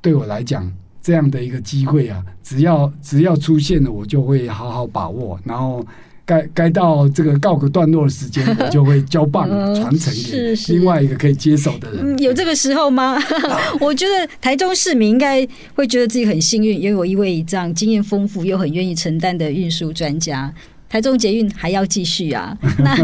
[0.00, 0.72] 对我来讲。
[1.08, 5.40] 这样的一个机会啊，只要只要出现了，我就会好好把握。
[5.42, 5.82] 然后
[6.26, 12.14] 该该到这个告个段落的时间，我就会交棒 传承给另外一个可以接手的人。
[12.14, 13.16] 嗯、有这个时候吗？
[13.80, 20.52] 我觉得台中市民应该会觉得自己很幸运，拥有一位这样经验丰富又很愿意承担的运输专家。
[20.90, 22.54] 台中捷运还要继续啊！
[22.78, 22.94] 那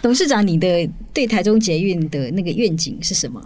[0.00, 3.42] 董事长，你的对台中捷运的那个愿景是什么？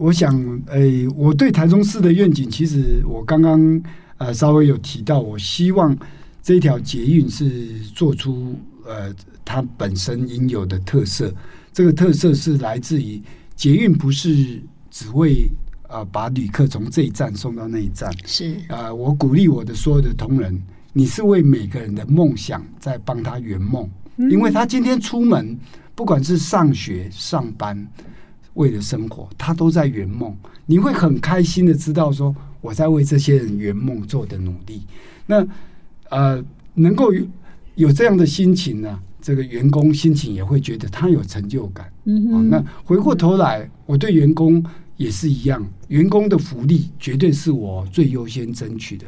[0.00, 0.34] 我想，
[0.68, 3.82] 诶、欸，我对台中市的愿景，其实我刚刚
[4.16, 5.94] 呃稍微有提到，我希望
[6.42, 11.30] 这条捷运是做出呃它本身应有的特色。
[11.70, 13.20] 这个特色是来自于
[13.54, 14.58] 捷运不是
[14.90, 15.46] 只为
[15.86, 20.58] 呃把旅客从这一站送到那一站，是啊、呃，我鼓励我的所有的同仁，
[20.94, 23.86] 你是为每个人的梦想在帮他圆梦，
[24.16, 25.58] 嗯、因为他今天出门，
[25.94, 27.86] 不管是上学、上班。
[28.60, 30.36] 为了生活，他都在圆梦。
[30.66, 34.82] 你会很开心的知道说，我在为这些人圆梦做的努力。
[35.26, 35.46] 那
[36.10, 36.44] 呃，
[36.74, 37.24] 能够有，
[37.76, 41.90] 有这样的心情呢，这个员工心情也会觉得他有成就感。
[42.04, 44.62] 嗯那回过头来，我对员工
[44.96, 49.06] 也是一样，员工的福利绝对是我最优先争取的。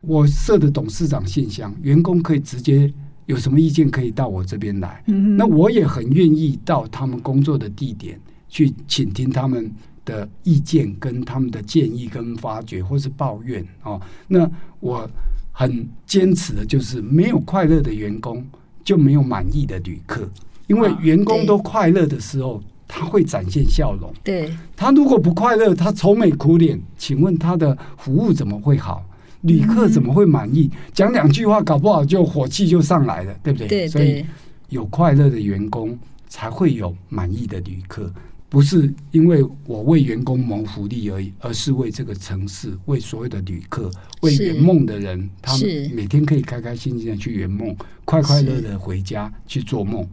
[0.00, 2.90] 我设的董事长信箱，员工可以直接
[3.26, 5.02] 有什么意见可以到我这边来。
[5.08, 8.18] 嗯哼，那我也很愿意到他们工作的地点。
[8.48, 9.70] 去倾听他们
[10.04, 14.00] 的意见、跟他们的建议、跟发掘或是抱怨哦。
[14.26, 15.08] 那我
[15.52, 18.44] 很坚持的就是，没有快乐的员工
[18.82, 20.28] 就没有满意的旅客。
[20.66, 24.12] 因为员工都快乐的时候，他会展现笑容。
[24.22, 29.04] 对，他如果不快乐，他愁眉苦脸，请问他的服务怎么会好？
[29.42, 30.70] 旅客怎么会满意？
[30.92, 33.68] 讲两句话，搞不好就火气就上来了，对不对？
[33.68, 33.88] 对，对。
[33.88, 34.24] 所以
[34.68, 35.96] 有快乐的员工，
[36.28, 38.12] 才会有满意的旅客。
[38.50, 43.90] 不是因为我为员工谋福利而已，而是为这个城市、为所有的旅客、
[44.22, 47.76] 为圆梦的人，他们每天可以开开心心的去圆梦，
[48.06, 50.06] 快快乐乐的回家去做梦。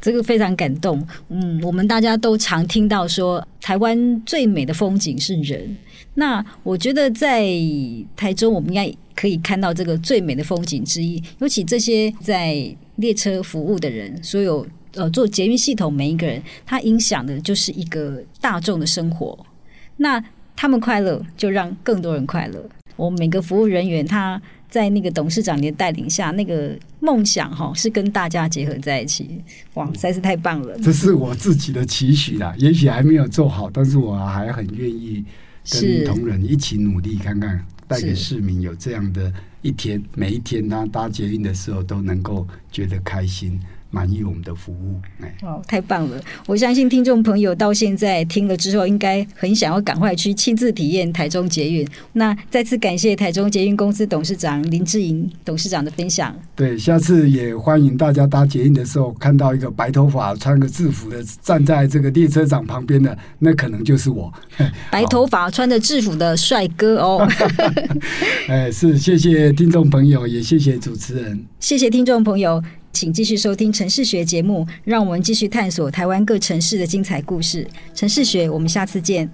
[0.00, 1.06] 这个非常感动。
[1.28, 5.76] 嗯，我们大家都常听到说，台湾最美的风景是人。
[6.14, 7.46] 那我觉得在
[8.16, 11.22] 台中，我们应该可以看到这个最美的风景之一。
[11.40, 14.66] 尤其这些在列车服务的人，所有。
[14.94, 19.38] 呃，做捷运系统，每一个人他影响的就是一个大众的生活。
[19.96, 20.22] 那
[20.54, 22.64] 他们快乐，就让更多人快乐。
[22.96, 29.42] 我们每个服务人员，他在那个董事长的带领下，那个梦想哈，是跟大家结合在一起。
[29.74, 30.78] 哇，实在是太棒了！
[30.78, 35.24] 这是我自己的期许啦，也许还没有做好，但是我还很愿意
[35.70, 39.32] 跟同仁一起努力，看看带给市民有这样的
[39.62, 43.58] 一天，每一天他搭捷运的时候都能够觉得开心。
[43.92, 45.00] 满意我们的服务。
[45.20, 46.20] 哎，哦，太棒了！
[46.46, 51.86] 我相信听众朋友到现在听了之后，应该很想要赶快去亲自体验台中捷运。
[52.14, 56.34] 那再次感谢台中捷运公司董事长林志颖董事长的分享。
[56.56, 64.32] 对，下次也欢迎大家搭捷运的时候看到一个白头发、穿个制服的站在这个列车长旁边的，那可能就是我。
[64.90, 67.28] 白头发穿着制服的帅哥哦。
[68.48, 72.62] 哎，是，谢谢听众朋友，也谢谢主持人，谢谢听众朋友，
[72.92, 77.66] 请继续收听城市学节目，让我们继续探索台湾各城市的精彩故事。
[77.94, 79.28] 城市学，我们下次见。